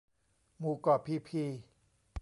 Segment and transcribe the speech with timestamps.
[0.57, 1.43] หมู่เกาะพีพี